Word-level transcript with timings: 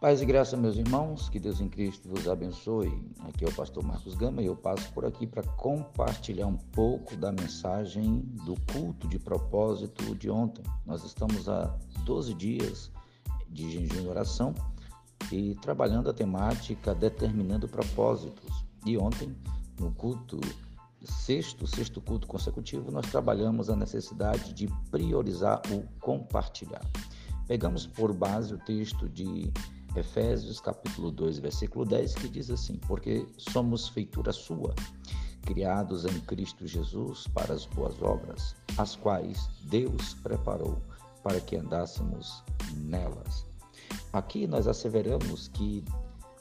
Paz 0.00 0.22
e 0.22 0.24
graça, 0.24 0.56
meus 0.56 0.76
irmãos, 0.76 1.28
que 1.28 1.40
Deus 1.40 1.60
em 1.60 1.68
Cristo 1.68 2.08
vos 2.08 2.28
abençoe. 2.28 3.04
Aqui 3.26 3.44
é 3.44 3.48
o 3.48 3.52
pastor 3.52 3.82
Marcos 3.82 4.14
Gama 4.14 4.40
e 4.40 4.46
eu 4.46 4.54
passo 4.54 4.92
por 4.92 5.04
aqui 5.04 5.26
para 5.26 5.42
compartilhar 5.42 6.46
um 6.46 6.56
pouco 6.56 7.16
da 7.16 7.32
mensagem 7.32 8.20
do 8.44 8.54
culto 8.72 9.08
de 9.08 9.18
propósito 9.18 10.14
de 10.14 10.30
ontem. 10.30 10.62
Nós 10.86 11.02
estamos 11.02 11.48
há 11.48 11.76
12 12.04 12.32
dias 12.34 12.92
de 13.48 13.72
jejum 13.72 14.04
e 14.04 14.06
oração 14.06 14.54
e 15.32 15.56
trabalhando 15.56 16.08
a 16.08 16.14
temática 16.14 16.94
determinando 16.94 17.66
propósitos. 17.66 18.64
E 18.86 18.96
ontem, 18.96 19.34
no 19.80 19.90
culto 19.90 20.38
sexto, 21.02 21.66
sexto 21.66 22.00
culto 22.00 22.28
consecutivo, 22.28 22.92
nós 22.92 23.10
trabalhamos 23.10 23.68
a 23.68 23.74
necessidade 23.74 24.52
de 24.52 24.68
priorizar 24.92 25.60
o 25.72 25.82
compartilhar. 25.98 26.88
Pegamos 27.48 27.84
por 27.84 28.12
base 28.12 28.54
o 28.54 28.58
texto 28.58 29.08
de 29.08 29.50
Efésios 29.96 30.60
capítulo 30.60 31.10
2, 31.10 31.38
versículo 31.38 31.84
10, 31.84 32.14
que 32.14 32.28
diz 32.28 32.50
assim: 32.50 32.76
Porque 32.86 33.26
somos 33.36 33.88
feitura 33.88 34.32
sua, 34.32 34.74
criados 35.42 36.04
em 36.04 36.20
Cristo 36.20 36.66
Jesus 36.66 37.26
para 37.28 37.54
as 37.54 37.66
boas 37.66 38.00
obras, 38.02 38.54
as 38.76 38.94
quais 38.96 39.48
Deus 39.64 40.14
preparou 40.14 40.78
para 41.22 41.40
que 41.40 41.56
andássemos 41.56 42.42
nelas. 42.76 43.46
Aqui 44.12 44.46
nós 44.46 44.66
asseveramos 44.66 45.48
que, 45.48 45.84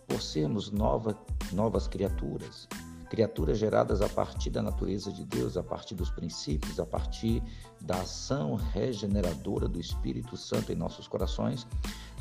por 0.08 0.22
sermos 0.22 0.72
nova, 0.72 1.18
novas 1.52 1.88
criaturas, 1.88 2.68
criaturas 3.10 3.58
geradas 3.58 4.02
a 4.02 4.10
partir 4.10 4.50
da 4.50 4.62
natureza 4.62 5.12
de 5.12 5.24
Deus, 5.26 5.58
a 5.58 5.64
partir 5.64 5.96
dos 5.96 6.10
princípios, 6.10 6.80
a 6.80 6.86
partir 6.86 7.42
da 7.82 8.02
ação 8.02 8.56
regeneradora 8.56 9.68
do 9.68 9.80
Espírito 9.80 10.36
Santo 10.36 10.72
em 10.72 10.76
nossos 10.76 11.08
corações, 11.08 11.66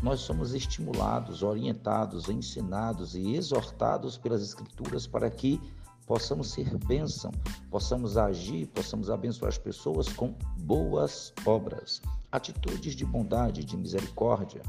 nós 0.02 0.20
somos 0.20 0.54
estimulados, 0.54 1.42
orientados, 1.42 2.28
ensinados 2.28 3.14
e 3.14 3.34
exortados 3.34 4.18
pelas 4.18 4.42
Escrituras 4.42 5.06
para 5.06 5.30
que 5.30 5.60
possamos 6.06 6.50
ser 6.52 6.76
bênção, 6.78 7.32
possamos 7.70 8.16
agir, 8.16 8.66
possamos 8.68 9.10
abençoar 9.10 9.48
as 9.48 9.58
pessoas 9.58 10.08
com 10.08 10.34
boas 10.58 11.32
obras, 11.44 12.00
atitudes 12.30 12.94
de 12.94 13.04
bondade, 13.04 13.64
de 13.64 13.76
misericórdia, 13.76 14.62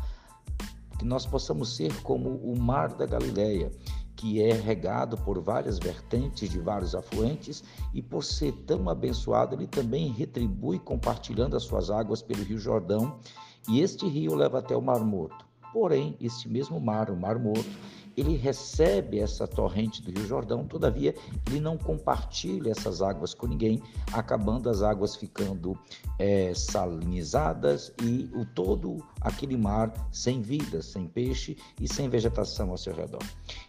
que 0.97 1.06
nós 1.06 1.25
possamos 1.28 1.75
ser 1.75 1.94
como 2.02 2.30
o 2.30 2.58
mar 2.59 2.94
da 2.94 3.06
Galileia, 3.06 3.72
que 4.16 4.41
é 4.41 4.52
regado 4.52 5.16
por 5.16 5.39
várias 5.39 5.78
vertentes 5.78 6.50
de 6.50 6.59
vários 6.59 6.95
afluentes, 6.95 7.64
e 7.94 8.02
por 8.02 8.23
ser 8.23 8.52
tão 8.66 8.89
abençoado, 8.89 9.53
ele 9.53 9.67
também 9.67 10.12
retribui 10.12 10.80
compartilhando 10.80 11.56
as 11.56 11.64
suas 11.64 11.91
águas 11.91 12.23
pelo 12.23 12.44
Rio 12.44 12.58
Jordão, 12.58 13.19
e 13.67 13.81
este 13.81 14.07
rio 14.07 14.35
leva 14.35 14.59
até 14.59 14.75
o 14.75 14.81
Mar 14.81 14.99
Morto. 14.99 15.45
Porém, 15.73 16.15
este 16.21 16.49
mesmo 16.49 16.79
mar, 16.79 17.11
o 17.11 17.17
Mar 17.17 17.37
Morto, 17.37 17.69
ele 18.17 18.35
recebe 18.35 19.19
essa 19.19 19.47
torrente 19.47 20.01
do 20.01 20.09
Rio 20.09 20.27
Jordão, 20.27 20.65
todavia 20.65 21.13
ele 21.47 21.59
não 21.59 21.77
compartilha 21.77 22.71
essas 22.71 22.99
águas 22.99 23.35
com 23.35 23.45
ninguém, 23.45 23.79
acabando 24.11 24.71
as 24.71 24.81
águas 24.81 25.15
ficando 25.15 25.77
é, 26.17 26.51
salinizadas 26.55 27.93
e 28.01 28.27
o 28.33 28.43
todo 28.43 28.97
aquele 29.21 29.55
mar 29.55 29.93
sem 30.11 30.41
vida, 30.41 30.81
sem 30.81 31.05
peixe 31.05 31.55
e 31.79 31.88
sem 31.88 32.09
vegetação 32.09 32.71
ao 32.71 32.77
seu 32.77 32.95
redor. 32.95 33.21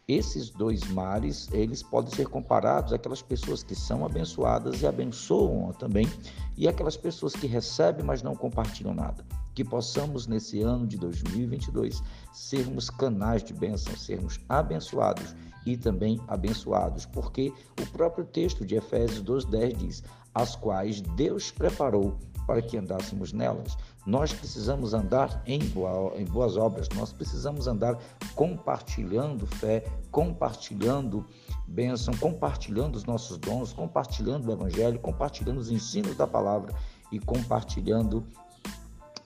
Esses 0.09 0.49
dois 0.49 0.83
mares, 0.93 1.51
eles 1.53 1.83
podem 1.83 2.15
ser 2.15 2.29
comparados 2.29 2.95
àquelas 2.95 3.21
pessoas 3.21 3.63
que 3.63 3.75
são 3.75 4.03
abençoadas 4.07 4.81
e 4.81 4.87
abençoam 4.87 5.73
também, 5.73 6.09
e 6.57 6.67
aquelas 6.67 6.97
pessoas 6.97 7.35
que 7.35 7.47
recebem, 7.47 8.03
mas 8.03 8.23
não 8.23 8.35
compartilham 8.35 8.95
nada 8.95 9.23
que 9.59 9.65
possamos 9.65 10.29
nesse 10.29 10.63
ano 10.63 10.87
de 10.87 10.97
2022 10.97 12.01
sermos 12.33 12.89
canais 12.89 13.43
de 13.43 13.53
bênção, 13.53 13.97
sermos 13.97 14.39
abençoados 14.49 15.35
e 15.67 15.77
também 15.77 16.21
abençoados, 16.29 17.05
porque 17.07 17.53
o 17.83 17.87
próprio 17.87 18.25
texto 18.25 18.65
de 18.65 18.77
Efésios 18.77 19.21
2:10 19.21 19.77
diz: 19.77 20.05
"As 20.33 20.55
quais 20.55 21.01
Deus 21.01 21.51
preparou 21.51 22.17
para 22.47 22.63
que 22.63 22.77
andássemos 22.77 23.33
nelas". 23.33 23.77
Nós 24.07 24.33
precisamos 24.33 24.95
andar 24.95 25.43
em, 25.45 25.59
boa, 25.59 26.17
em 26.17 26.25
boas 26.25 26.57
obras, 26.57 26.89
nós 26.95 27.13
precisamos 27.13 27.67
andar 27.67 27.99
compartilhando 28.37 29.45
fé, 29.45 29.85
compartilhando 30.13 31.27
bênção, 31.67 32.15
compartilhando 32.15 32.95
os 32.95 33.05
nossos 33.05 33.37
dons, 33.39 33.73
compartilhando 33.73 34.47
o 34.47 34.53
evangelho, 34.53 35.01
compartilhando 35.01 35.59
os 35.59 35.69
ensinos 35.69 36.17
da 36.17 36.29
palavra 36.29 36.73
e 37.11 37.19
compartilhando 37.19 38.25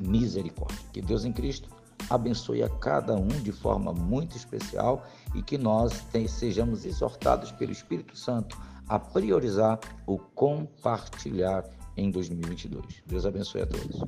misericórdia. 0.07 0.79
Que 0.93 1.01
Deus 1.01 1.25
em 1.25 1.33
Cristo 1.33 1.69
abençoe 2.11 2.63
a 2.63 2.69
cada 2.69 3.15
um 3.15 3.29
de 3.29 3.53
forma 3.53 3.93
muito 3.93 4.37
especial 4.37 5.07
e 5.35 5.43
que 5.43 5.57
nós 5.57 5.93
sejamos 6.29 6.85
exortados 6.85 7.53
pelo 7.53 7.73
Espírito 7.73 8.17
Santo 8.17 8.61
a 8.89 8.99
priorizar 8.99 9.79
o 10.07 10.19
compartilhar 10.19 11.65
em 11.97 12.11
2022. 12.11 13.03
Deus 13.07 13.25
abençoe 13.25 13.62
a 13.62 13.67
todos. 13.67 14.03